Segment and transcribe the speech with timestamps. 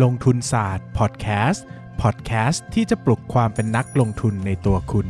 [0.00, 1.64] ลงทุนศาสตร์พอดแคสต์
[2.02, 5.06] พอดแคสต์ที่จะปลุกความเป็นนักลงทุนในตัวคุณ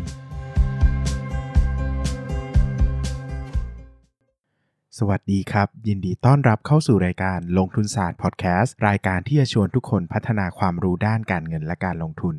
[4.98, 12.35] สวัสดีครับ ยินดีต้อนรับเข้าสู่รายการลงทุนศาสตร์พอดแคสต์รายการที่จะชวนทุกคนพัฒนาความรู้ด้านการเงินและการลงทุน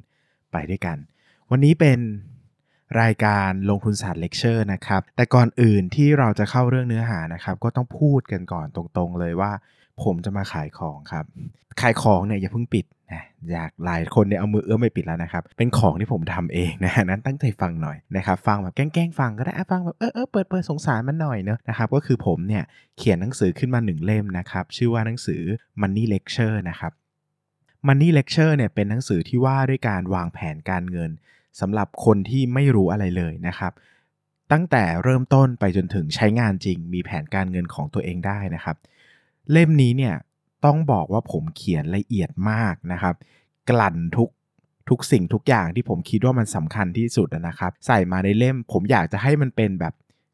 [0.52, 0.98] ไปด้วยกัน
[1.52, 2.00] วันนี้เป็น
[3.02, 9.52] รายการลงทุนศาสตร์เลคเชอร์นะครับ แต่ก่อนอื่นที่เราจะเข้าเรื่องเนื้อหานะครับ ก็ต้องพูดกันก่อนตรงๆเลยว่า
[10.06, 11.26] ผมจะมาขายของครับ
[11.82, 22.64] ขายของเนี่ยอย่าเพิ่งปิดนะอยากหลายคนเนี่ยเอามือเอื้อมไปปิดแล้วนะครับ เป็นของที่ผมทำเองนะนั้นตั้งใจฟังหน่อยนะครับ ฟังแบบแกล้งๆฟังก็ได้ฟังแบบเออเออเปิดเปิดสงสารมันหน่อยเนอะนะครับ ก็คือผมเนี่ย
[22.98, 25.42] เขียนหนังสือขึ้นมาหนึ่งเล่มนะครับ ชื่อว่าหนังสือ
[25.82, 26.92] Money Lecture นะครับ
[27.88, 31.12] Money Lecture เนี่ยเป็นหนังสือที่ว่าด้วยการวางแผนการเงิน
[31.60, 33.74] สำหรับคนที่ไม่รู้อะไรเลยนะครับ
[34.52, 38.78] ตั้งแต่เริ่มต้นไปจนถึงใช้งานจริงมีแผนการเงินของตัวเองได้นะครับ
[39.52, 40.16] เล่มนี้เนี่ย
[40.66, 43.16] ต้องบอกว่าผมเขียนละเอียดมากนะครับ
[43.70, 44.30] กลั่นทุก
[44.90, 49.94] ทุกสิ่งทุกอย่างที่ผมคิดว่ามันสำคัญที่สุดนะครับ ใส่มาในเล่ม ผมอยากจะให้มันเป็นแบบ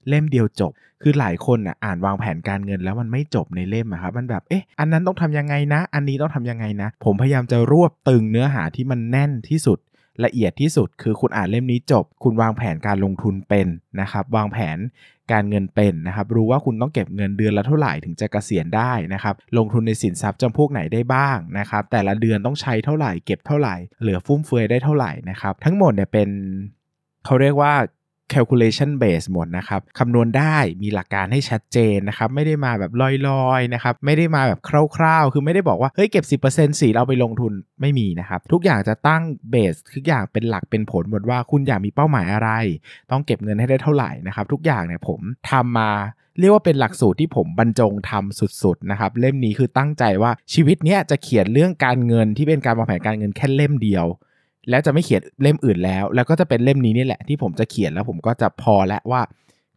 [0.10, 9.80] เล่มเดียวจบ คือหลายคนอะอ่านวางแผนการเงินแล้วมันไม่จบในเล่มอะครับ มันแบบ เอ๊ะ อันนั้นต้องทำยังไงนะ อันนี้ต้องทำยังไงนะ ผมพยายามจะรวบตึงเนื้อหาที่มันแน่นที่สุด
[10.26, 13.68] ละเอียดที่สุด คือคุณอ่านเล่มนี้จบ คุณวางแผนการลงทุนเป็น
[14.02, 14.78] นะครับ วางแผน
[15.32, 26.30] การเงินเป็นนะครับ รู้ว่าคุณต้องเก็บเงินเดือนละเท่าไหร่ถึงจะเกษียณได้นะครับ ลงทุนในสินทรัพย์จำพวกไหนได้บ้างนะครับ แต่ละเดือนต้องใช้เท่าไหร่ เก็บเท่าไหร่ เหลือฟุ่มเฟือยได้เท่าไหร่นะครับ ทั้งหมดเนี่ยเป็น
[27.26, 27.74] เขาเรียกว่า
[28.34, 32.92] calculation base หมดนะครับคำนวณได้มีหลักการให้ชัดเจนนะครับไม่ได้มาแบบ
[33.28, 42.50] ลอยๆนะครับไม่ได้มาแบบคร่าวๆ คือไม่ได้บอกว่าเฮ้ยเก็บ 10%สิเราไปลงทุนไม่มีนะครับทุกอย่างจะตั้งเบสทุกอย่างเป็นหลักเป็นผลหมดว่าคุณอยากมีเป้าหมายอะไร
[43.12, 45.20] ต้องเก็บเงินให้ได้เท่าไหร่นะครับทุกอย่างเนี่ยผม
[45.50, 45.92] ทำมา
[46.40, 54.06] เรียกว่าเป็นหลักสูตรที่ผมบรรจงทำสุดๆนะครับเล่มนี้คือตั้งใจว่าชีวิตเนี้ยจะเขียนเรื่องการเงินที่เป็นการวางแผนการเงินแค่เล่มเดียว
[54.70, 59.22] แล้วจะไม่เขียนเล่มอื่นแล้ว แล้วก็จะเป็นเล่มนี้นี่แหละที่ผมจะเขียนแล้วผมก็จะพอแล้วว่า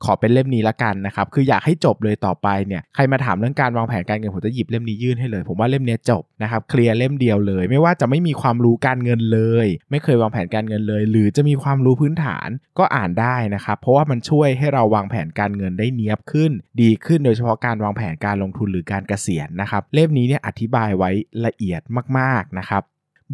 [0.06, 12.48] ขอเป็นเล่มนี้ละกันนะครับ คืออยากให้จบเลยต่อไปเนี่ยใครมาถามเรื่องการวางแผนการเงินผมจะหยิบเล่มนี้ยื่นให้เลย ผมว่าเล่มนี้จบนะครับเคลียร์เล่มเดียวเลย ไม่ว่าจะไม่มีความรู้การเงินเลย ไม่เคยวางแผนการเงินเลย หรือจะมีความรู้พื้นฐาน
[12.78, 21.10] ก็อ่านได้นะครับ เพราะว่ามันช่วยให้เราวางแผนการเงินได้เนียบขึ้น ดีขึ้นโดยเฉพาะการวางแผนการลงทุนหรือการเกษียณนะครับเล่มนี้เนี่ยอธิบายไว้
[21.46, 21.80] ละเอียด
[22.18, 22.82] มากๆนะครับ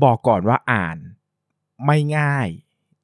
[0.02, 0.98] บอกก่อนว่าอ่าน
[1.86, 2.48] ไม่ง่าย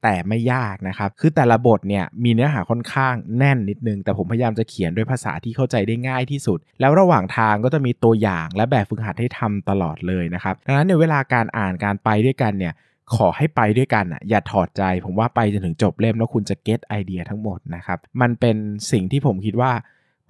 [0.03, 12.75] แต่ไม่ยากนะครับ คือแต่ละบทเนี่ยมีเนื้อหาค่อนข้างแน่นนิดนึง แต่ผมพยายามจะเขียนด้วยภาษาที่เข้าใจได้ง่ายที่สุด แล้วระหว่างทางก็จะมีตัวอย่างและแบบฝึกหัดให้ทำตลอดเลยนะครับ ดังนั้นในเวลาการอ่านการไปด้วยกันเนี่ย
[13.15, 18.57] ขอให้ไปด้วยกันอะอย่าถอดใจ ผมว่าไปจนถึงจบเล่มแล้วคุณจะเก็ตไอเดียทั้งหมดนะครับ มันเป็น
[18.93, 19.73] สิ่งที่ผมคิดว่า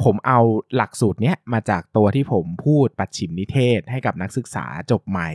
[0.05, 0.41] ผมเอา
[0.77, 5.29] หลักสูตรเนี้ยมาจากตัวที่ผมพูดปัดฉิมนิเทศ ให้กับนักศึกษาจบใหม่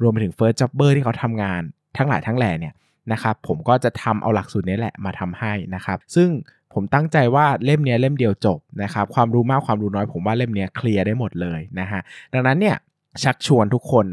[0.00, 1.62] รวมไปถึง First Jobber ที่เขาทำงาน
[1.98, 2.74] ทั้งหลายทั้งแหล่เนี่ย
[3.12, 6.28] นะครับผมก็จะทำเอาหลักสูตรนี้แหละมาทำให้นะครับ ซึ่ง
[6.74, 12.00] ผมตั้งใจว่าเล่มนี้เล่มเดียวจบนะครับความรู้มากความรู้น้อยผมว่าเล่มนี้เคลียร์ได้หมดเลยนะฮะ
[12.32, 12.76] ดังนั้นเนี่ย
[13.22, 14.06] ชักชวนทุกคน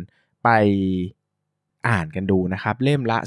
[0.43, 0.49] ไป
[1.87, 3.17] อ่านกันดูนะครับ เล่มละ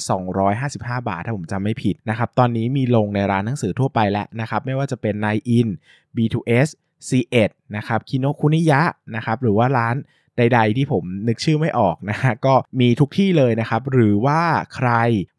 [0.51, 5.27] 255 บาท ถ้าผมจำไม่ผิดนะครับ ตอนนี้มีลงในร้านหนังสือทั่วไปแล้วนะครับ ไม่ว่าจะเป็น n
[5.59, 5.69] in
[6.17, 6.69] B2S
[7.09, 8.81] C1 นะครับคิโนคุนิยะ
[9.17, 9.97] นะครับ หรือว่าร้าน
[10.39, 14.43] ใด ๆ ที่ผมนึกชื่อไม่ออกนะฮะก็มีทุกที่เลยนะครับ หรือว่า
[14.77, 14.91] ใคร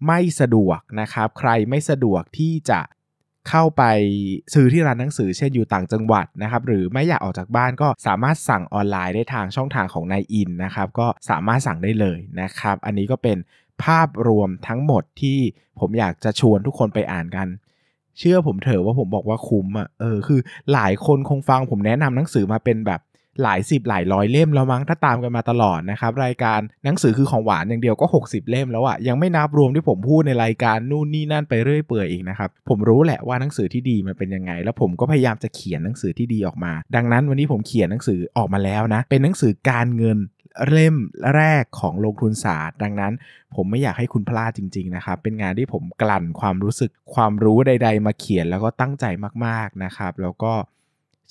[0.07, 2.81] ไม่สะดวกนะครับ ใครไม่สะดวกที่จะ
[3.49, 3.83] เข้าไป
[4.53, 13.37] ซื้อที่ร้านหนังสือเช่นอยู่ต่างจังหวัดนะครับ หรือไม่อยากออกจากบ้านก็สามารถสั่งออนไลน์ได้ทางช่องทางของนายอินนะครับ ก็สามารถสั่งได้เลยนะครับ อันนี้ก็เป็น
[13.83, 15.37] ภาพรวมทั้งหมดที่
[15.79, 17.47] ผมอยากจะชวนทุกคนไปอ่านกัน
[18.19, 20.39] เชื่อผมเถอะว่าผมบอกว่าคุ้มอะเออคือ
[20.73, 22.99] หลายคนคงฟังผมแนะนำหนังสือมาเป็นแบบ
[23.43, 40.19] หลายสิบหลายร้อยเล่มแล้วมั้งถ้าตามกันมาตลอดนะครับรายการหนังสือคือของหวานอย่างเดียวก็ 60 เล่มแล้วอะยังไม่นับรวมที่ผมพูดในรายการนู่นนี่นั่นไปเรื่อยเปื่อยอีกนะครับผมรู้แหละว่าหนังสือที่ดีมันเป็นยังไง แล้วผมก็พยายามจะเขียนหนังสือที่ดีออกมา ดังนั้นวันนี้ผมเขียนหนังสือออกมาแล้วนะเป็นหนังสือการเงิน
[40.69, 40.95] เล่ม
[41.35, 43.13] แรกของลงทุนศาสตร์ ดังนั้น
[43.55, 49.05] ผมไม่อยากให้คุณพลาดจริง ๆ นะครับ เป็นงานที่ผมกลั่นความรู้สึกความรู้ใด ๆ มาเขียนแล้วก็ตั้งใจ
[49.45, 50.53] มากๆนะครับ แล้วก็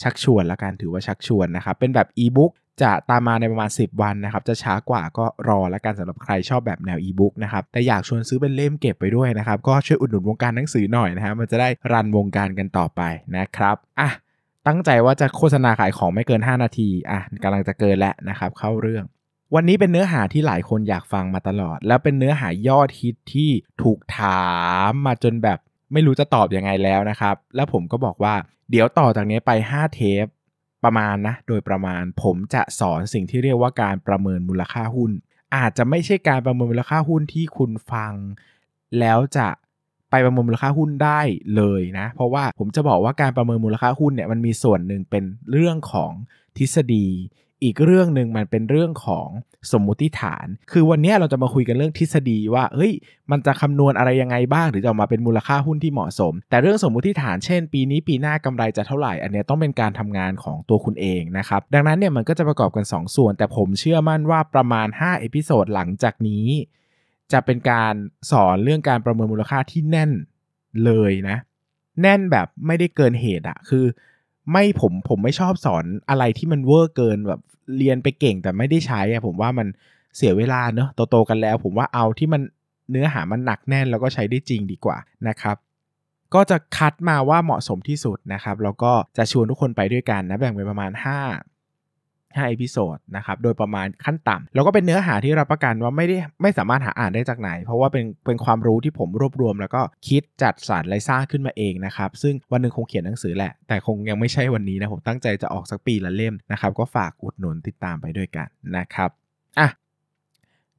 [0.03, 2.53] ชักชวนละกันถือว่าชักชวนนะครับเป็นแบบอีบุ๊ก
[2.83, 13.01] จะตามมาในประมาณ 10 วันนะครับ จะช้ากว่าก็รอและกันสำหรับใครชอบแบบแนวอีบุ๊กนะครับ แต่อยากชวนซื้อเป็นเล่มเก็บไปด้วยนะครับ ก็ช่วยอุดหนุนวงการหนังสือหน่อยนะฮะมันจะได้รันวงการกันต่อไป
[13.37, 14.11] นะครับอะ
[14.67, 19.05] ตั้งใจว่าจะโฆษณาขายของไม่เกิน 5 นาทีอะกำลังจะเกินแล้วนะครับ เข้าเรื่อง
[19.55, 23.51] วันนี้เป็นเนื้อหาที่หลายคนอยากฟังมาตลอด แล้วเป็นเนื้อหายอดฮิตที่
[23.83, 24.47] ถูกถา
[24.91, 25.59] มมาจนแบบ
[25.93, 28.35] ไม่รู้จะตอบยังไงแล้วนะครับ แล้วผมก็บอกว่า
[28.71, 30.25] เดี๋ยวต่อจากนี้ไป 5 เทป
[30.85, 35.11] ประมาณนะ โดยประมาณผมจะสอนสิ่งที่เรียกว่าการประเมินมูลค่าหุ้น
[35.57, 38.13] อาจจะไม่ใช่การประเมินมูลค่าหุ้นที่คุณฟัง
[38.99, 39.49] แล้วจะ
[40.11, 41.21] ไปประเมินมูลค่าหุ้นได้
[41.57, 46.13] เลยนะ เพราะว่าผมจะบอกว่าการประเมินมูลค่าหุ้นเนี่ยมันมีส่วนหนึ่งเป็นเรื่องของ
[46.57, 47.07] ทฤษฎี
[47.65, 49.29] อีกเรื่องหนึ่งมันเป็นเรื่องของ
[49.73, 52.93] สมมุติฐาน คือวันนี้เราจะมาคุยกันเรื่องทฤษฎีว่า เฮ้ย
[53.31, 66.47] มันจะคำนวณอะไรยังไงบ้างถึงจะออกมาเป็นมูลค่าหุ้นที่เหมาะสม แต่เรื่องสมมุติฐาน เช่น ปีนี้ปีหน้ากำไรจะเท่าไหร่ อันนี้ต้องเป็นการทำงานของตัวคุณเองนะครับ ดังนั้นเนี่ยมันก็จะประกอบกัน 2 ส่วน แต่ผมเชื่อมั่นว่าประมาณ5 episode หลังจากนี้
[67.33, 67.95] จะเป็นการ
[68.31, 70.11] สอนเรื่องการประเมินมูลค่าที่แน่น
[70.85, 71.39] เลยนะ
[72.03, 73.85] แน่นแบบไม่ได้เกินเหตุอะคือ
[74.53, 77.41] ไม่ผมผมไม่ชอบสอนอะไรที่มันเวอร์เกินแบบ
[77.77, 79.67] เรียนไปเก่งแต่ไม่ได้ใช้อะผมว่ามัน
[80.17, 82.43] เสียเวลาเนอะโตๆกันแล้ว ผมว่าเอาที่มัน
[82.91, 84.97] เนื้อหามันหนักแน่นแล้วก็ใช้ได้จริงดีกว่า
[85.29, 85.57] นะครับ
[86.35, 91.56] ก็จะคัดมาว่าเหมาะสมที่สุดนะครับ แล้วก็จะชวนทุกคนไปด้วยกันนะแบ่งเป็นประมาณ 5
[92.39, 109.11] 5 episode นะครับโดยประมาณขั้นต่ำแล้วก็เป็นเนื้อหาที่รับประกันว่าไม่ได้ไม่สามารถหาอ่านได้จากไหน เพราะว่าเป็นเป็นความรู้ที่ผมรวบรวม แล้วก็คิดจัดสรรและสร้างขึ้นมาเองนะครับซึ่งวันหนึ่งคงเขียนหนังสือแหละ แต่คงยังไม่ใช่วันนี้นะผมตั้งใจจะออกสักปีละเล่มนะครับก็ฝากอุดหนุนติดตามไปด้วยกันนะครับ
[109.59, 109.69] อะ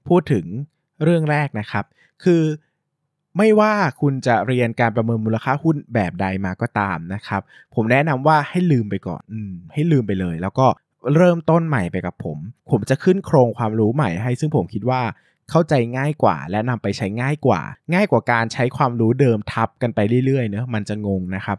[0.08, 0.46] พูดถึง
[1.04, 1.86] เรื่องแรกนะครับ
[2.26, 2.44] คือ
[3.38, 7.42] ไม่ว่าคุณจะเรียนการประเมินมูลค่าหุ้นแบบใดมาก็ตามนะครับ
[7.76, 9.40] ผมแนะนำว่าให้ลืมไปก่อน อื
[9.74, 10.68] ให้ลืมไปเลย แล้วก็
[11.16, 12.38] เริ่มต้นใหม่ไปกับผม
[12.72, 15.02] ผมจะขึ้นโครงความรู้ใหม่ให้ ซึ่งผมคิดว่า
[15.50, 17.62] เข้าใจง่ายกว่า และนำไปใช้ง่ายกว่า
[17.94, 21.58] ง่ายกว่าการใช้ความรู้เดิมทับกันไปเรื่อยๆเนอะมันจะงงนะครับ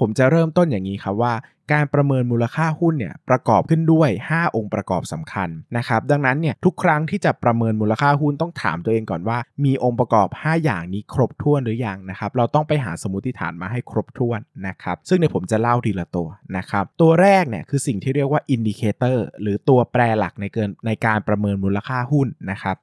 [0.00, 1.34] ผมจะเริ่มต้นอย่างนี้ครับว่า
[1.72, 22.76] การประเมินมูลค่าหุ้นเนี่ยประกอบขึ้นด้วย 5 องค์ประกอบสำคัญนะครับดังนั้นเนี่ยทุกครั้งที่จะประเมินมูลค่าหุ้นต้องถามตัวเองก่อนว่า มีองค์ประกอบ 5 อย่างนี้ครบถ้วนหรือยังนะครับเราต้องไปหาสมมติฐานมาให้ครบถ้วนนะครับซึ่งในผมจะเล่าทีละตัวนะครับตัวแรกเนี่ยคือสิ่งที่เรียกว่า indicator หรือตัวแปรหลักในเกินในการประเมินมูลค่าหุ้นนะครับ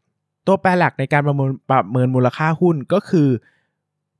[0.47, 3.29] ตัวแปรหลักในการประเมินประเมินมูลค่าหุ้นก็คือ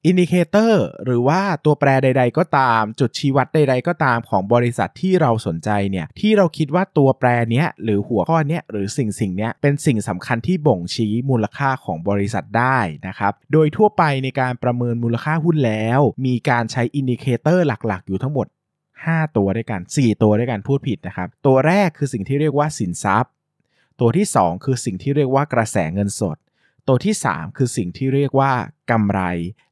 [0.07, 18.47] indicator หรือว่าตัวแปรใด ๆ ก็ตาม จุดชี้วัดใด ๆ ก็ตามของบริษัทที่เราสนใจเนี่ยที่เราคิดว่าตัวแปรเนี้ยหรือหัวข้อเนี้ยหรือสิ่งสิ่งเนี้ยเป็นสิ่งสำคัญที่บ่งชี้มูลค่าของบริษัทได้นะครับโดยทั่วไปในการประเมินมูลค่าหุ้นแล้ว มีการใช้ indicator หลักๆ อยู่ทั้งหมด
[18.91, 23.31] 5 ตัวด้วยกัน 4 ตัวด้วยกันพูดผิดนะครับตัวแรกคือสิ่งที่เรียกว่าสินทรัพย์
[23.99, 26.37] ตัวที่ 2 คือสิ่งที่เรียกว่ากระแสเงินสด
[26.87, 28.51] ตัวที่ 3 คือสิ่งที่เรียกว่า
[28.91, 29.21] กำไร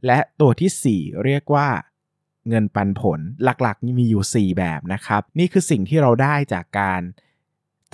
[0.06, 1.68] และตัวที่ 4 เรียกว่า
[2.50, 7.02] เงินปันผลหลักๆมีอยู่ 4 แบบนะครับ นี่คือสิ่งที่เราได้จากการ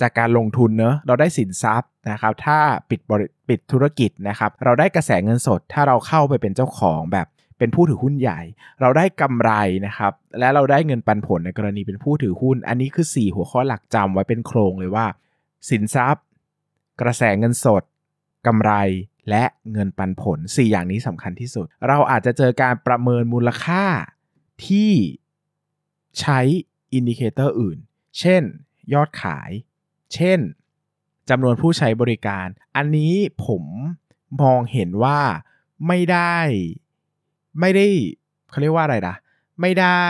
[0.00, 2.58] จากการลงทุนเนอะเราได้สินทรัพย์นะครับ ถ้า
[2.90, 7.26] ปิดบริปิดธุรกิจนะครับ เราได้กระแสเงินสด ถ้าเราเข้าไปเป็นเจ้าของแบบ
[7.58, 8.40] เป็นผู้ถือหุ้นใหญ่
[8.80, 9.52] เราได้กำไร
[9.86, 15.06] นะครับ และเราได้เงินปันผลในกรณีเป็นผู้ถือหุ้น อันนี้คือ 4 หัวข้อหลักจำไว้เป็นโครงเลยว่า
[15.68, 16.24] สินทรัพย์
[17.00, 17.82] กระแสเงินสด
[18.46, 18.72] กำไร
[19.28, 23.84] และเงินปันผล 4 อย่างนี้สำคัญที่สุด เราอาจจะเจอการประเมินมูลค่า
[24.66, 24.92] ที่
[26.20, 26.40] ใช้
[26.94, 27.78] indicator อื่น
[28.18, 28.42] เช่น
[28.94, 29.50] ยอดขาย
[30.14, 30.38] เช่น
[31.30, 32.46] จำนวนผู้ใช้บริการ
[32.76, 33.14] อันนี้
[33.46, 33.64] ผม
[34.42, 35.20] มองเห็นว่า
[35.86, 36.36] ไม่ได้
[37.60, 37.86] ไม่ได้
[38.50, 39.16] เขาเรียกว่าอะไรนะ
[39.60, 40.04] ไม่ได้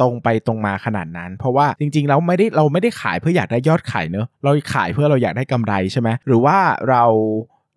[0.00, 6.58] ตรงไปตรงมาขนาดนั้น เพราะว่าจริงๆเราไม่ได้เราไม่ได้ขายเพื่ออยากได้ยอดขายเนอะเราขายเพื่อเราอยากได้กำไรใช่ไหมหรือว่า
[6.90, 7.04] เรา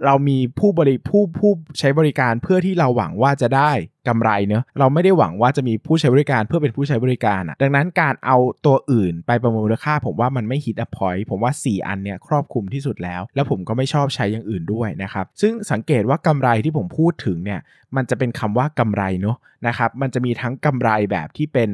[0.06, 3.72] เรามีผู้บริผู้ผู้ใช้บริการเพื่อที่เราหวังว่าจะได้
[4.08, 17.60] กำไรเนอะเราไม่ได้หวังว่าจะมีผู้ใช้บริการเพื่อเป็นผู้ใช้บริการอะดังนั้นการเอาตัวอื่นไปประเมินมูลค่า ผมว่ามันไม่ฮิตอะพอยผมว่า 4 อันเนี้ยครอบคลุมที่สุดแล้ว แล้วผมก็ไม่ชอบใช้อย่างอื่นด้วยนะครับ ซึ่งสังเกตว่ากำไรที่ผมพูดถึงเนี่ย
[17.96, 21.70] มันจะเป็นคำว่ากำไรเนาะนะครับมันจะมีทั้งกำไรแบบที่เป็น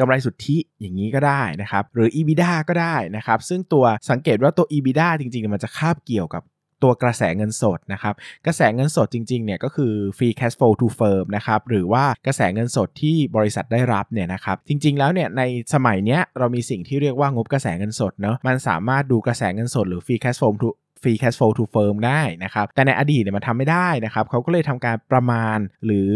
[0.00, 6.42] กำไรสุทธิอย่างนี้ก็ได้นะครับ หรือ EBITDA ก็ได้นะครับ ซึ่งตัวสังเกตว่าตัว EBITDA จริงๆ มันจะคาบเกี่ยวกับ
[6.82, 8.14] ตัวกระแสเงินสดนะครับ
[8.46, 15.42] กระแสเงินสดจริงๆเนี่ยก็คือ free cash flow to firm นะครับหรือว่ากระแสเงินสดที่บริษัทได้รับเนี่ยนะครับจริงๆแล้วเนี่ยใน
[15.74, 20.70] สมัยเนี้ยเรามีสิ่งที่เรียกว่างบกระแสเงินสดเนาะมันสามารถดูกระแสเงินสดหรือ free cash flow to
[21.02, 26.10] ฟรีแคสโฟลทูเฟิร์มได้นะครับ แต่ในอดีตเนี่ยมันทำไม่ได้นะครับ เขาก็เลยทำการประมาณหรือ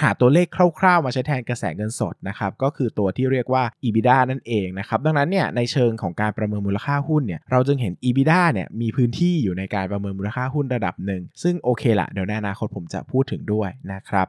[0.00, 0.46] หาตัวเลข
[0.78, 14.26] คร่าวๆ มาใช้แทนกระแสเงินสดนะครับก็คือตัวที่เรียกว่า EBITDA นั่นเองนะครับดังนั้นเนี่ยในเชิงของการประเมินมูลค่าหุ้นเนี่ยเราจึงเห็น EBITDA เนี่ยมีพื้นที่อยู่ในการประเมินมูลค่าหุ้นระดับหนึ่งซึ่งโอเคละเดี๋ยวในอนาคตผมจะพูดถึงด้วยนะครับ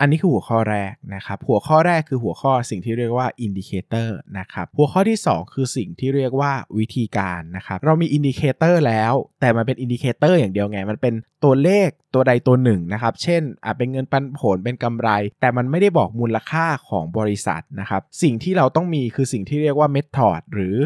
[0.00, 15.08] อันนี้คือหัวข้อแรกนะครับ หัวข้อแรกคือหัวข้อสิ่งที่เรียกว่า indicator นะครับ หัวข้อที่ 2 คือสิ่งที่เรียกว่าวิธีการนะครับ เรามี indicator แล้ว แต่มันเป็น indicator อย่างเดียวไง มันเป็นตัวเลขตัวใดตัวหนึ่งนะครับ เช่นอาจเป็นเงินปันผลเป็นกำไร
[15.40, 20.76] แต่มันไม่ได้บอกมูลค่าของบริษัทนะครับ สิ่งที่เราต้องมีคือสิ่งที่เรียกว่า method หรือ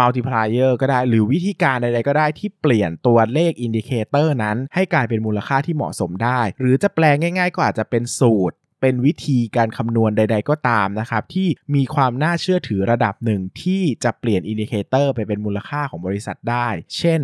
[0.00, 17.20] multiplier ก็ได้ หรือวิธีการใดๆก็ได้ที่เปลี่ยนตัวเลข indicator นั้น ให้กลายเป็นมูลค่าที่เหมาะสมได้ หรือจะแปลงง่าย ๆ ก็อาจจะเป็นสูตรเป็นวิธีการคำนวณใด ๆ ก็ตามนะครับ ที่มีความน่าเชื่อถือระดับหนึ่งที่จะเปลี่ยน indicator ไปเป็นมูลค่าของบริษัทได้ เช่น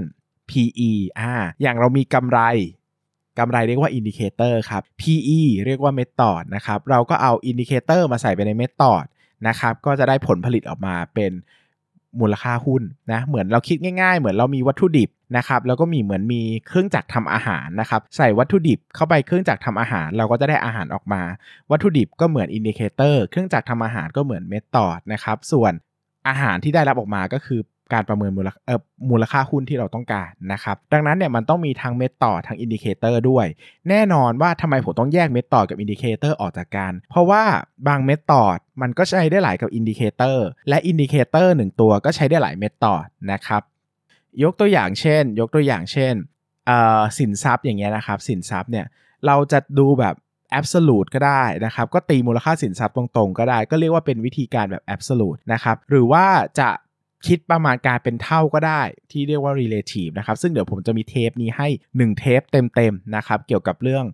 [0.50, 2.40] PE อ่าอย่างเรามีกำไร
[3.38, 9.04] กำไรเรียกว่า indicator ครับ PE เรียกว่า method นะครับ เราก็เอา indicator มาใส่ไปใน method
[9.48, 11.32] นะครับ ก็จะได้ผลผลิตออกมาเป็น
[12.20, 21.22] มูลค่าหุ้นนะเหมือนเราคิดง่าย ๆ เหมือนเรามีวัตถุดิบนะครับแล้วก็มีเหมือนมีเครื่องจักรทำอาหารนะครับใส่วัตถุดิบเข้าไปเครื่องจักรทำอาหาร เราก็จะได้อาหารออกมา
[21.70, 25.72] วัตถุดิบก็เหมือน indicator เครื่องจักรทำอาหารก็เหมือน method นะครับส่วน
[26.28, 27.60] อาหารที่ได้รับออกมาก็คือ
[27.92, 28.80] การประเมินมูลเอ่อ
[29.10, 33.46] มูลค่าหุ้นที่เราต้องการนะครับ ดังนั้นเนี่ยมันต้องมีทั้ง method ทั้ง indicator ด้วย
[33.88, 37.42] แน่นอนว่าทำไมผมต้องแยก method กับ indicator ออกจากกัน เพราะว่า
[37.88, 38.42] บาง method
[38.80, 42.94] มันก็ใช้ได้หลายกับ indicator และ indicator หนึ่งตัวก็ใช้ได้หลาย method
[43.32, 43.62] นะครับ
[44.42, 46.14] ยกตัวอย่างเช่น ยกตัวอย่างเช่น
[47.18, 48.86] สินทรัพย์อย่างเงี้ยนะครับสินทรัพย์เนี่ย
[49.26, 50.14] เราจะดูแบบ
[50.58, 56.26] absolute ก็ได้นะครับ ก็ตีมูลค่าสินทรัพย์ตรงๆ ก็ได้ ก็เรียกว่าเป็นวิธีการแบบ absolute นะครับ หรือว่า
[56.60, 56.68] จะ
[57.26, 64.04] คิดประมาณการเป็นเท่าก็ได้ ที่เรียกว่า relative นะครับ ซึ่งเดี๋ยวผมจะมีเทปนี้ให้ 1 เทปเต็มๆนะครับ เกี่ยวกับเรื่อง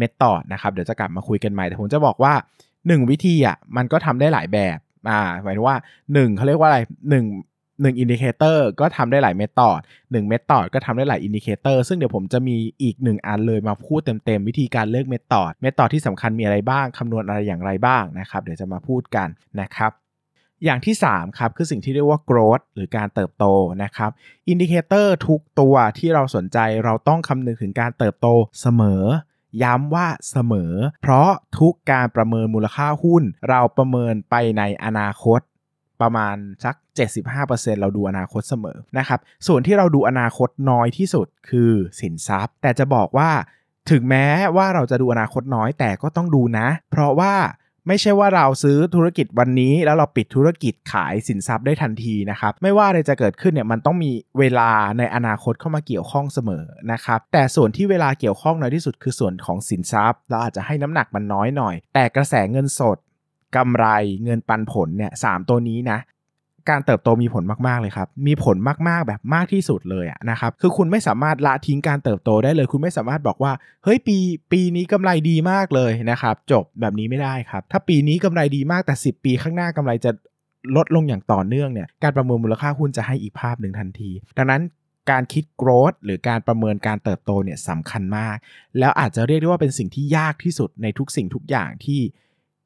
[0.00, 2.34] method นะครับ เดี๋ยวจะกลับมาคุยกันใหม่ แต่ผมจะบอกว่า
[2.72, 4.78] 1 วิธีอะมันก็ทำได้หลายแบบ
[5.08, 7.24] อ่าหมายถึงว่า 1เขาเรียกว่าอะไร1
[7.82, 18.40] 1 indicator ก็ทำได้หลาย method 1 method ก็ทำได้หลาย indicator ซึ่งเดี๋ยวผมจะมีอีก 1 อันเลยมาพูดเต็มๆ วิธีการเลือก method method ที่สำคัญมีอะไรบ้างคำนวณอะไรอย่างไรบ้างนะครับ
[18.42, 19.28] เดี๋ยวจะมาพูดกัน
[19.60, 19.92] นะครับ
[20.64, 23.44] อย่างที่ 3 ครับ คือสิ่งที่เรียกว่า growth หรือการเติบโต
[23.82, 24.10] นะครับ
[24.48, 28.28] indicator ทุกตัวที่เราสนใจเราต้องคำนึงถึงการเติบโต
[28.60, 29.02] เสมอ
[29.62, 35.40] ย้ำว่าเสมอ เพราะทุกการประเมินมูลค่าหุ้น เราประเมินไปในอนาคต
[36.00, 36.74] ประมาณสัก
[37.28, 43.30] 75%เราดูอนาคตเสมอนะครับ ส่วนที่เราดูอนาคตน้อยที่สุดคือสินทรัพย์ แต่จะบอกว่า
[43.90, 47.34] ถึงแม้ว่าเราจะดูอนาคตน้อยแต่ก็ต้องดูนะ เพราะว่า
[47.88, 62.98] ไม่ใช่ว่าเราซื้อธุรกิจวันนี้ แล้วเราปิดธุรกิจขายสินทรัพย์ได้ทันทีนะครับ ไม่ว่าอะไรจะเกิดขึ้นเนี่ยมันต้องมีเวลาในอนาคตเข้ามาเกี่ยวข้องเสมอนะครับ แต่ส่วนที่เวลาเกี่ยวข้องน้อยที่สุดคือส่วนของสินทรัพย์ เราอาจจะให้น้ำหนักมันน้อยหน่อย แต่กระแสเงินสด
[63.56, 63.86] กำไร
[64.24, 65.98] เงินปันผลเนี่ยสตัวนี้นะ
[66.70, 68.56] การเติบโตมีผลมากๆเลยครับ มีผล
[68.88, 73.52] มากๆแบบมากที่สุดเลยนะครับ คือคุณไม่สามารถละทิ้งการเติบโตได้เลย คุณไม่สามารถบอกว่า
[73.84, 74.16] เฮ้ยปี
[74.52, 80.10] ปีนี้กำไรดีมากเลยนะครับ จบแบบนี้ไม่ได้ครับ ถ้าปีนี้กำไรดีมากแต่ 10 ปีข้างหน้ากำไรจะ
[80.76, 84.62] ลดลงอย่างต่อเนื่องเนี่ย การประเมินมูลค่าหุ้นจะให้อีกภาพหนึ่งทันที ดังนั้น
[85.10, 88.36] การคิด growth หรือการประเมินการเติบโตเนี่ยสำคัญมาก
[88.78, 92.00] แล้วอาจจะเรียกได้ว่าเป็นสิ่งที่ยากที่สุดในทุกสิ่งทุกอย่างที่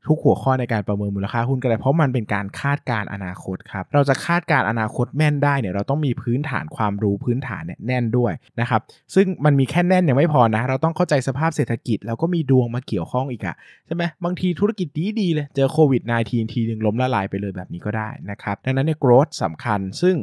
[0.08, 8.80] ทุกหัวข้อในการประเมินมูลค่าหุ้นก็ได้เพราะมันเป็นการคาดการอนาคตครับเราจะคาดการอนาคตแม่นได้เนี่ยเราต้องมีพื้นฐานความรู้พื้นฐานเนี่ยแน่นด้วยนะครับ
[9.14, 20.16] ซึ่งมันมีแค่แน่นยังไม่พอนะ เราต้องเข้าใจสภาพเศรษฐกิจ แล้วก็มีดวงมาเกี่ยวข้องอีกอะใช่ไหมบางทีธุรกิจดีดีเลยเจอโควิด -19 ทีนึงล้มละลายไปเลยแบบนี้ก็ได้นะครับดังนั้นเนี่ย growth สำคัญ ซึ่ง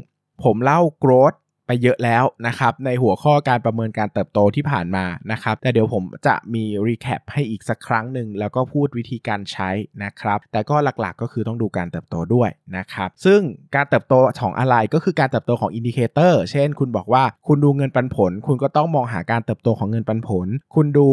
[0.44, 9.70] ผมเล่า growth ไปเยอะแล้วนะครับในหัวข้อการประเมินการเติบโตที่ผ่านมานะครับแต่เดี๋ยวผมจะมี recap ให้อีกสักครั้งหนึ่งแล้วก็พูดวิธีการใช้
[10.04, 13.42] นะครับแต่ก็หลักๆก็คือต้องดูการเติบโตด้วยนะครับซึ่ง
[13.76, 21.10] การเติบโตของอะไรก็คือการเติบโตของ indicator เช่น คุณบอกว่าคุณดูเงินปันผล คุณก็ต้องมองหาการเติบโตของเงินปันผล คุณดู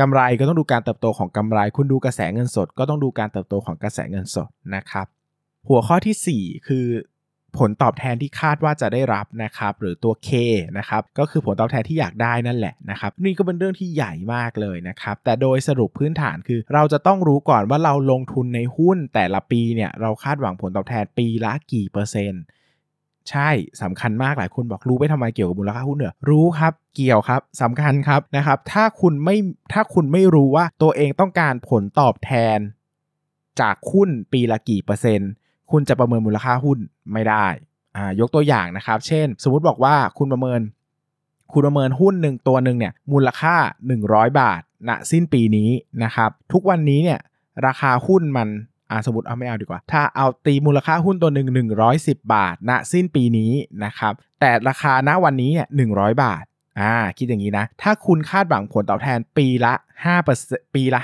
[0.00, 5.06] กำไรก็ต้องดูการเติบโตของกำไร คุณดูกระแสเงินสด ก็ต้องดูการเติบโตของกระแสเงินสดนะครับ
[5.68, 6.86] หัวข้อที่ 4 คือ
[7.58, 10.30] ผลตอบแทนที่คาดว่าจะได้รับนะครับหรือตัว K
[10.78, 22.42] นะครับก็คือผลตอบแทนที่อยากได้นั่นแหละนะครับนี่ก็เป็นเรื่องที่ใหญ่มากเลยนะครับแต่โดยสรุปพื้นฐานคือเราจะต้องรู้ก่อนว่าเราลงทุนในหุ้นแต่ละปีเนี่ยเราคาดหวังผลตอบแทนปีละกี่เปอร์เซ็นต์
[23.30, 23.50] ใช่
[23.82, 29.36] สำคัญมากหลายคนบอกรู้ไปทำไมเกี่ยวกับมูลค่าหุ้นเหรอรู้ครับ เกี่ยวครับสำคัญครับนะครับถ้าคุณไม่
[29.72, 32.58] ถ้าคุณไม่รู้ว่าตัวเองต้องการผลตอบแทน
[33.60, 35.30] จากหุ้นปีละกี่เปอร์เซ็นต์
[35.70, 36.78] คุณจะประเมินมูลค่าหุ้น
[37.12, 37.46] ไม่ได้
[37.96, 40.60] อ่ายกตัวอย่างนะครับ เช่น สมมุติบอกว่าคุณประเมิน
[41.52, 43.54] คุณประเมินหุ้นหนึ่งตัวหนึ่งเนี่ยมูลค่า
[43.96, 45.70] 100 บาทณสิ้นปีนี้
[46.04, 47.20] นะครับทุกวันนี้เนี่ย
[47.66, 48.48] ราคาหุ้นมัน
[48.90, 53.52] อ่าสมมติเอาไม่เอาดีกว่า ถ้าเอาตีมูลค่าหุ้นตัวหนึ่ง110 บาทณสิ้นปีนี้
[53.84, 56.44] นะครับแต่ราคาณวันนี้เนี่ย100บาท
[56.80, 59.74] อ่าคิดอย่างนี้นะ ถ้าคุณคาดหวังผลตอบแทนปีละ
[60.24, 61.00] 5%ปีละ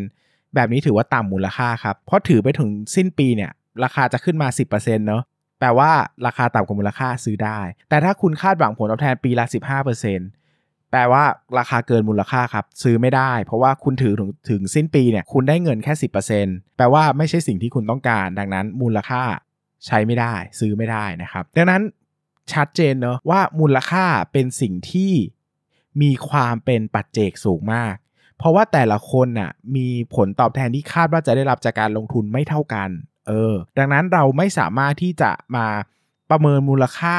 [0.00, 3.50] 5%แบบนี้ถือว่าต่ำมูลค่าครับ เพราะถือไปถึงสิ้นปีเนี่ย
[3.84, 5.22] ราคาจะขึ้นมา 10%เนาะ
[5.60, 5.90] แปลว่า
[6.26, 9.44] ราคาต่ำกว่ามูลค่าซื้อได้ แต่ถ้าคุณคาดหวังผลตอบแทนปีละ
[10.18, 11.24] 15%แปลว่า
[11.58, 15.92] ราคาเกินมูลค่าครับ ซื้อไม่ได้ เพราะว่าคุณถือถึงถึงสิ้นปีเนี่ยคุณได้เงินแค่
[16.34, 19.22] 10%แปลว่าไม่ใช่สิ่งที่คุณต้องการ ดังนั้นมูลค่า
[19.86, 21.82] ใช้ไม่ได้ ซื้อไม่ได้นะครับ ดังนั้น
[22.52, 25.12] ชัดเจนเนอะว่ามูลค่าเป็นสิ่งที่
[26.02, 27.94] มีความเป็นปัจเจกสูงมาก
[28.38, 32.90] เพราะว่าแต่ละคนน่ะมีผลตอบแทนที่คาดว่าจะได้รับจากการลงทุนไม่เท่ากัน
[33.28, 35.66] เออ ดังนั้นเราไม่สามารถที่จะมา
[36.30, 37.16] ประเมินมูลค่า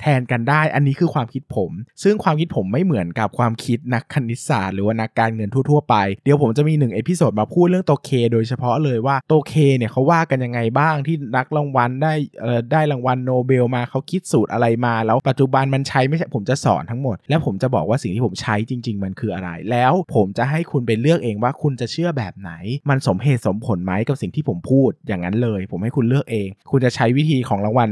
[0.00, 1.70] แทนกันได้ อันนี้คือความคิดผม
[2.02, 22.52] ซึ่งความคิดผมไม่เหมือนกับความคิดนักคณิตศาสตร์หรือว่านักการเงินทั่ว ๆ ไป เดี๋ยวผมจะมีหนึ่ง episode มาพูดเรื่องตัว K โดยเฉพาะเลยว่าตัว K เนี่ยเขาว่ากันยังไงบ้างที่นักรางวัลได้เอ่อได้รางวัลโนเบลมาเขาคิดสูตรอะไรมาแล้วปัจจุบันมันใช้ไม่ใช่ผมจะสอนทั้งหมด แล้วผมจะบอกว่าสิ่งที่ผมใช้จริง ๆ มันคืออะไร แล้วผมจะให้คุณไปเลือกเองว่าคุณจะเชื่อแบบไหน
[22.90, 27.88] มันสมเหตุสมผลไหมกับสิ่งที่ผมพูดอย่างนั้นเลย ผมให้คุณเลือกเอง คุณจะใช้วิธีของรางวัล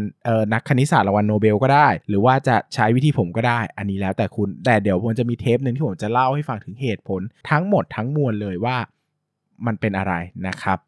[0.53, 8.77] นักคณิตศาสตร์รางวัลโนเบลก็ได้หรือว่าจะใช้วิธีผมก็ได้ อันนี้แล้วแต่คุณแต่เดี๋ยวผมจะมีเทปหนึ่งที่ผมจะเล่าให้ฟังถึงเหตุผลทั้งหมดทั้งมวลเลยว่า
[9.67, 10.13] มันเป็นอะไร
[10.47, 10.79] นะครับ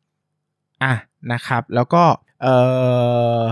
[0.82, 0.94] อะ
[1.32, 2.02] นะครับแล้วก็
[2.42, 2.48] เอ
[3.40, 3.42] อ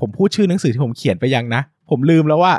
[0.00, 2.54] ผมพูดชื่อหนังสือที่ผมเขียนไปยังนะ ผมลืมแล้วว่า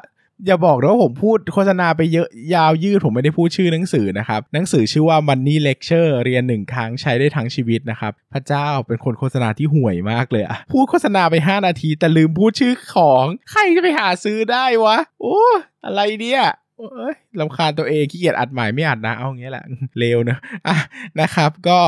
[0.45, 15.39] อย่าบอกนะว่าผมพูดโฆษณาไปเยอะยาวยืดผมไม่ได้พูดชื่อหนังสือนะครับ หนังสือชื่อว่า Money Lecture เรียนหนึ่งครั้งใช้ได้ทั้งชีวิตนะครับ พระเจ้าเป็นคนโฆษณาที่ห่วยมากเลยอะพูดโฆษณาไป 5 นาที แต่ลืมพูดชื่อของ ใครจะไปหาซื้อได้วะ โอ้
[15.85, 16.43] อะไรเนี่ย
[16.77, 19.65] โอ้ยรำคาญตัวเองขี้เกียจอัดใหม่ไม่อัดนะ เอาอย่างเงี้ยแหละ
[19.99, 20.77] เลยเนอะอะ
[21.19, 21.79] นะครับ ก็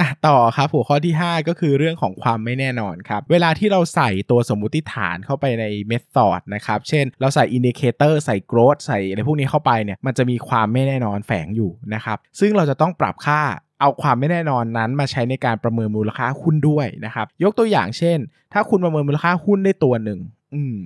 [0.00, 13.40] อะต่อครับหัวข้อที่ 5 ก็คือเรื่องของความไม่แน่นอนครับ เวลาที่เราใส่ตัวสมมุติฐานเข้าไปใน method นะครับ เช่น เราใส่ indicator ใส่ growth ใส่อะไรพวกนี้เข้าไปเนี่ยมันจะมีความไม่แน่นอนแฝงอยู่นะครับ ซึ่งเราจะต้องปรับค่า
[13.80, 18.18] เอาความไม่แน่นอนนั้นมาใช้ในการประเมินมูลค่าหุ้นด้วยนะครับ ยกตัวอย่างเช่น
[18.52, 20.20] ถ้าคุณประเมินมูลค่าหุ้นได้ตัวหนึ่ง
[20.54, 20.78] อืม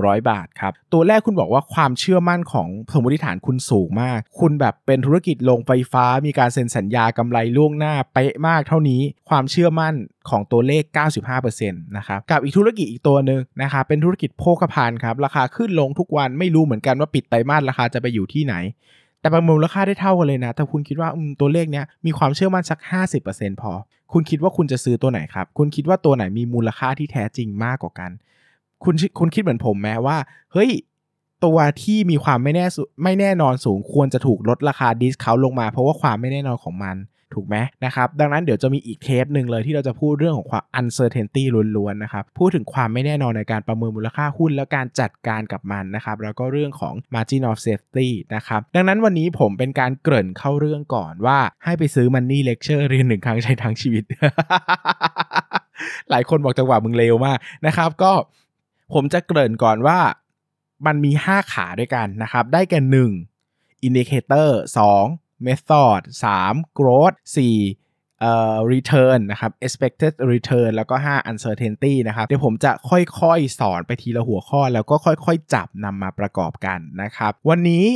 [0.00, 9.94] 100 บาทครับ ตัวแรกคุณบอกว่าความเชื่อมั่นของสมมติฐานคุณสูงมาก คุณแบบเป็นธุรกิจโรงไฟฟ้า มีการเซ็นสัญญากำไรล่วงหน้าเป๊ะมากเท่านี้ ความเชื่อมั่น
[10.30, 10.82] ของตัวเลข
[11.40, 18.54] 95%นะครับกับอีกธุรกิจอีกตัวหนึ่งนะครับเป็นธุรกิจโภคภัณฑ์ครับราคาขึ้นลงทุกวันไม่รู้เหมือนกันว่าปิดไตรมาสราคาจะไปอยู่ที่ไหน
[19.20, 22.78] แต่ประเมินมูลค่าได้เท่ากันเลยนะ แต่คุณคิดว่าอืมตัวเลขเนี้ยมีความเชื่อมั่นสัก
[23.20, 23.72] 50%พอ
[24.12, 28.10] คุณคิดว่าคุณจะซื้อตัวไหนครับคุณคิดว่าตัวไหนมีมูลค่าที่แท้จริงมากกว่ากัน
[28.84, 30.16] คุณคุณคิดเหมือนผมไหมว่า
[30.52, 30.70] เฮ้ย
[31.44, 36.96] ตัวที่มีความไม่แน่สุไม่แน่นอนสูงควรจะถูกลดราคา discount ลงมา เพราะว่าความไม่แน่นอนของมัน
[37.34, 41.44] ถูกไหมนะครับดังนั้นเดี๋ยวจะมีอีกเทปหนึ่งเลยที่เราจะพูดเรื่องของความ uncertainty
[41.76, 54.04] ล้วนๆนะครับพูดถึงความไม่แน่นอนในการประเมินมูลค่าหุ้นแล้วการจัดการกับมันนะครับแล้วก็เรื่องของ margin of safety นะครับดังนั้นวันนี้ผมเป็นการเกริ่นเข้าเรื่องก่อนว่าให้ไปซื้อ money lecture เรียนหนึ่งครั้งใช้ทั้งชีวิต
[56.10, 58.12] หลายคนบอกจังหวะมึงเลวมากนะครับก็
[58.92, 59.98] ผมจะเกริ่นก่อนว่า
[60.86, 62.80] มันมี 5 ขาด้วยกันนะครับ ได้แก่
[63.30, 64.50] 1 indicator
[64.98, 66.00] 2 method
[66.40, 77.32] 3 growth 4เอ่อ return นะครับ expected return แล้วก็ 5 uncertainty นะครับ เดี๋ยวผมจะค่อยๆ สอนไปทีละหัวข้อ แล้วก็ค่อยๆ จับนำมาประกอบกันนะครับ
[77.48, 77.86] วันนี้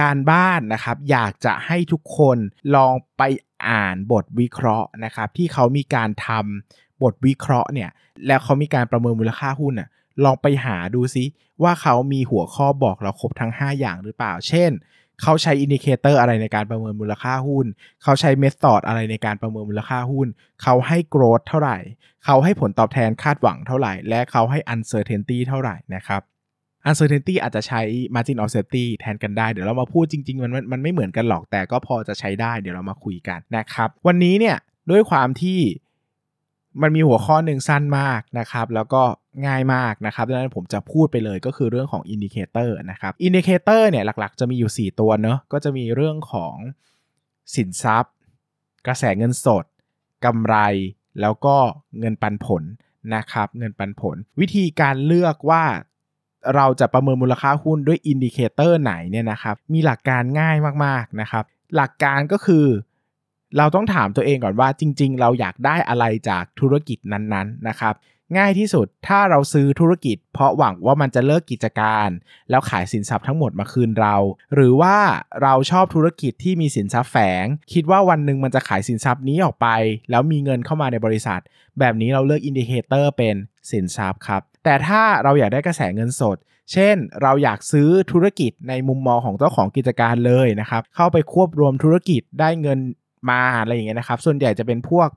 [0.00, 2.38] การบ้านนะครับ อยากจะให้ทุกคน
[2.76, 3.22] ลองไป
[3.68, 7.90] อ่านบทวิเคราะห์นะครับ ที่เขามีการทำบทวิเคราะห์เนี่ย
[8.26, 9.88] แล้วเขามีการประเมินมูลค่าหุ้นน่ะ
[10.24, 11.24] ลองไปหาดูซิ
[11.62, 14.70] ว่าเขามีหัวข้อบอกเราครบทั้ง 5 อย่างหรือเปล่า เช่น
[15.22, 17.66] เขาใช้ indicator อะไรในการประเมินมูลค่าหุ้น
[18.02, 20.28] เขาใช้ method อะไรในการประเมินมูลค่าหุ้น
[20.62, 21.78] เขาให้ growth เท่าไหร่
[22.24, 26.22] เขาให้ผลตอบแทนคาดหวังเท่าไหร่ และเขาให้ uncertainty เท่าไหร่นะครับ
[26.88, 27.80] uncertainty อาจจะใช้
[28.14, 34.56] margin of safety แทนกันได้ เดี๋ยวเรามาพูดจริง ๆ มันมันไม่เหมือนกันหรอกแต่ก็พอจะใช้ได้เดี๋ยวเรามาคุยกันนะครับ วันนี้เนี่ย
[34.90, 35.60] ด้วยความที่
[36.82, 39.02] มันมีหัวข้อหนึ่งสั้นมากนะครับ แล้วก็
[39.46, 46.54] ง่ายมากนะครับดังนั้นผมจะพูดไปเลยก็คือเรื่องของ indicator นะครับ indicator เนี่ยหลักๆ จะมีอยู่ 4 ตัวเนอะก็จะมีเรื่องของ
[47.54, 48.14] สินทรัพย์
[48.86, 49.64] กระแสเงินสด
[50.24, 50.56] กำไร
[51.20, 51.56] แล้วก็
[51.98, 52.62] เงินปันผล
[53.14, 55.64] นะครับเงินปันผล วิธีการเลือกว่า
[56.54, 61.44] เราจะประเมินมูลค่าหุ้นด้วย indicator ไหนเนี่ยนะครับมีหลักการง่ายมากๆนะครับ
[61.76, 62.66] หลักการก็คือ
[63.58, 67.94] เราต้องถามตัวเองก่อนว่าจริง ๆ เราอยากได้อะไรจากธุรกิจนั้นๆนะครับ
[68.38, 72.08] ง่ายที่สุดถ้าเราซื้อธุรกิจ เพราะหวังว่ามันจะเลิกกิจการ
[72.50, 74.16] แล้วขายสินทรัพย์ทั้งหมดมาคืนเรา
[74.54, 74.96] หรือว่า
[75.42, 79.68] เราชอบธุรกิจที่มีสินทรัพย์แฝง คิดว่าวันหนึ่งมันจะขายสินทรัพย์นี้ออกไป
[80.10, 81.40] แล้วมีเงินเข้ามาในบริษัท
[81.78, 83.36] แบบนี้เราเลือก indicator เป็น
[83.70, 86.36] สินทรัพย์ครับ แต่ถ้าเราอยากได้กระแสเงินสด
[86.72, 92.78] เช่น เราอยากซื้อธุรกิจในมุมมองของเจ้าของกิจการเลยนะครับเข้าไปควบรวมธุรกิจได้เงิน
[93.30, 95.08] มาอะไรอย่างเงี้ยนะครับ ส่วนใหญ่จะเป็นพวก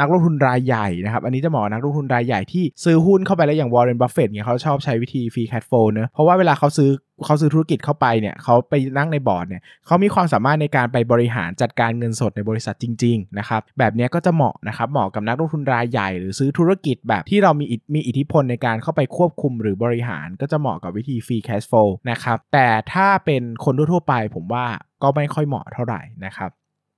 [0.00, 6.90] นักลงทุนรายใหญ่นะครับ อันนี้จะเหมาะนักลงทุนรายใหญ่ที่ซื้อหุ้นเข้าไปแล้วอย่างวอร์เรนบัฟเฟตเนี่ยเขาชอบใช้วิธี free cash flow เนอะเพราะว่าเวลาเขาซื้อ
[7.24, 21.72] เขาซื้อธุรกิจเข้าไปเนี่ยเขาไปนั่งในบอร์ดเนี่ยเขามีความสามารถในการไปบริหารจัดการเงินสดในบริษัทจริงๆนะครับแบบนี้ก็จะเหมาะนะครับเหมาะกับนักลงทุนรายใหญ่ หรือซื้อธุรกิจแบบที่เรามีมีอิทธิพลในการเข้าไปควบคุมหรือบริหาร ก็จะเหมาะกับวิธี free cash flow
[22.10, 24.66] นะครับแต่ถ้าเป็นคนทั่วไปผมว่า
[25.02, 26.50] ก็ไม่ค่อยเหมาะเท่าไหร่นะครับ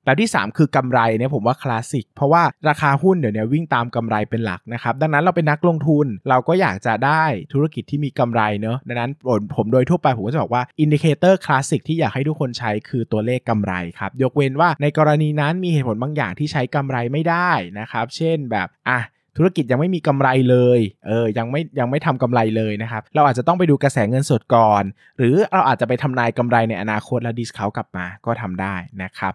[0.04, 9.11] แบบที่ 3 คือกำไรเนี่ยผมว่าคลาสสิกเพราะว่าราคาหุ้นเดี๋ยวนี้วิ่งตามกำไรเป็นหลักนะครับ ดังนั้นเราเป็นนักลงทุนเราก็อยากจะได้ธุรกิจที่มีกำไรเนอะดังนั้น
[9.56, 19.00] ผมโดยทั่วไปผมก็จะบอกว่า indicator คลาสสิกที่อยากให้ทุกคนใช้คือตัวเลขกำไรครับ ยกเว้นว่าในกรณีนั้นมีเหตุผลบางอย่างที่ใช้กำไรไม่ได้นะครับ เช่นแบบอะ
[19.37, 24.84] ธุรกิจยังไม่มีกำไรเลย เออ ยังไม่ยังไม่ทำกำไรเลยนะครับ เราอาจจะต้องไปดูกระแสเงินสดก่อน
[25.18, 29.34] หรือเราอาจจะไปทำนายกำไรในอนาคตแล้ว discount กลับมาก็ทำได้นะครับ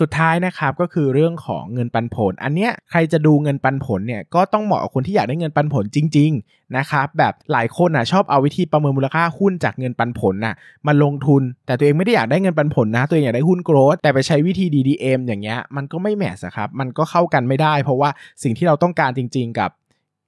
[0.00, 10.54] สุดท้ายนะครับก็คือเรื่องของเงินปันผล อันเนี้ยใครจะดูเงินปันผลเนี่ยก็ต้องเหมาะกับคนที่อยากได้เงินปันผลจริงๆนะครับแบบหลายคนอะชอบเอาวิธีประเมินมูลค่าหุ้นจากเงินปันผลน่ะ
[10.86, 18.10] มาลงทุน แต่ตัวเองไม่ได้อยากได้เงินปันผลนะ ตัวเองอยากได้หุ้นโกรดแต่ไปใช้วิธี DDM อย่างเงี้ยมันก็ไม่แมสครับมันก็เข้ากันไม่ได้ เพราะว่า
[18.42, 19.70] สิ่งที่เราต้องการจริง ๆ กับ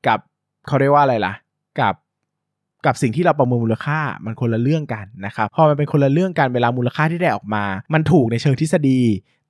[0.07, 0.19] กับ
[0.67, 1.33] เขาเรียกว่าอะไรล่ะ
[1.81, 1.95] กับ
[2.87, 9.01] กับสิ่งที่เราประเมินมูลค่ามันคนละเรื่องกันนะครับพอมันเป็นคนละเรื่องกันเวลามูลค่าที่ได้ออกมา มันถูกในเชิงทฤษฎี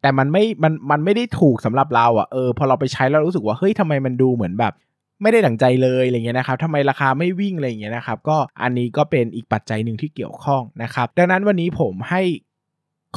[0.02, 4.72] แต่มันไม่มันมันไม่ได้ถูกสำหรับเราอะเออพอเราไปใช้แล้วรู้สึกว่าเฮ้ยทำไมมันดูเหมือนแบบ
[5.22, 12.22] ไม่ได้ดั่งใจเลยอะไรเงี้ยนะครับทำไมราคาไม่วิ่งอะไรเงี้ยนะครับ ก็อันนี้ก็เป็นอีกปัจจัยหนึ่งที่เกี่ยวข้องนะครับ ดังนั้นวันนี้ผมให้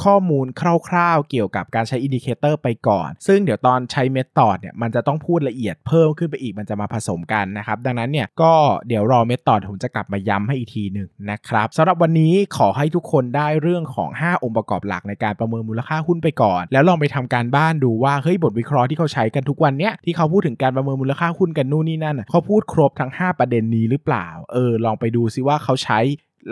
[0.04, 8.52] ข้อมูลคร่าวๆ เกี่ยวกับการใช้ indicator ไปก่อน ซึ่งเดี๋ยวตอนใช้ method เนี่ยมันจะต้องพูดละเอียดเพิ่มขึ้นไปอีกมันจะมาผสมกันนะครับ ดังนั้นเนี่ยก็
[8.88, 26.00] เดี๋ยวรอ method ผมจะกลับมาย้ำให้อีกทีหนึ่งนะครับสำหรับวันนี้ขอให้ทุกคนได้เรื่องของ 5 องค์ประกอบหลักในการประเมินมูลค่าหุ้นไปก่อน แล้วลองไปทำการบ้านดูว่าเฮ้ยบทวิเคราะห์ที่เขาใช้กันทุกวันเนี้ยที่เขาพูดถึงการประเมินมูลค่าหุ้นกันนู่นนี่นั่นเขาพูดครบทั้ง 5 ประเด็นนี้หรือเปล่าเออลองไปดูซิว่าเขาใช้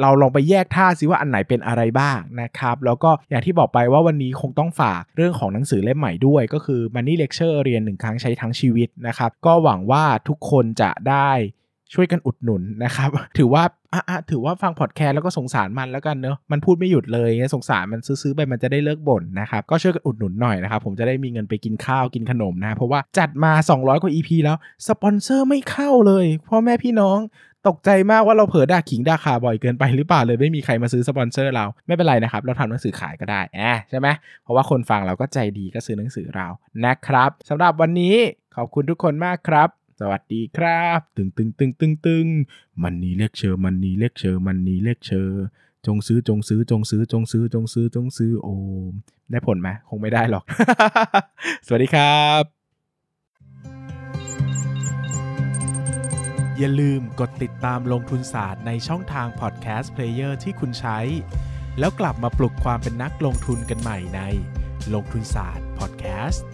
[0.00, 11.31] เราลองไปแยกท่าซิว่าอันไหนเป็นอะไรบ้างนะครับ แล้วก็อย่างที่บอกไปว่าวันนี้คงต้องฝากเรื่องของหนังสือเล่มใหม่ด้วย ก็คือ Money Lecture เรียนหนึ่งครั้งใช้ทั้งชีวิตนะครับ ก็หวังว่าทุกคนจะได้
[11.94, 13.62] ช่วยกันอุดหนุนนะครับ ถือว่า
[13.94, 24.57] อะถือว่าฟังพอดแคสต์แล้วก็สงสารมันแล้วกันเนอะมันพูดไม่หยุดเลยสงสารมันซื้อๆไปมันจะได้เลิกบ่นนะครับก็ช่วยกันอุดหนุนหน่อยนะครับผมจะได้มีเงินไปกินข้าวกินขนมนะเพราะว่าจัดมา 200 กว่า EP แล้ว
[24.88, 27.18] สปอนเซอร์ไม่เข้าเลยพ่อแม่พี่น้อง
[27.68, 34.09] ตกใจมากว่าเราเผลอด่าขิงด่าข่าบ่อยเกินไปหรือเปล่าเลยไม่มีใครมาซื้อสปอนเซอร์เราไม่เป็นไรนะครับเราทำหนังสือขายก็ได้แอบใช่ไหม
[34.42, 36.46] เพราะว่าคนฟังเราก็ใจดีก็ซื้อหนังสือเรา
[36.85, 38.16] นะครับสำหรับวันนี้
[38.57, 39.68] ขอบคุณทุกคนมากครับ
[40.04, 42.26] สวัสดีครับ ตึงตึงตึงตึงตึง
[42.82, 45.42] Money Lecture Money Lecture Money Lecture
[45.86, 48.54] จงซื้อจงซื้อจงซื้อจงซื้อจงซื้อจงซื้อโอ้
[49.30, 50.44] ได้ผลไหมคงไม่ได้หรอก
[51.66, 52.42] สวัสดีครับ
[56.58, 60.98] อย่าลืมกดติดตามลงทุนศาสตร์ในช่องทางพอดแคสต์เพลเยอร์ที่คุณใช้
[61.78, 64.20] แล้วกลับมาปลุกความเป็นนักลงทุนกันใหม่ใน
[64.94, 66.46] ลงทุนศาสตร์พอดแคสต์